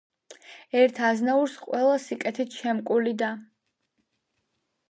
[0.83, 3.31] ერთ აზნაურს, ყველა სიკეთით შემკული და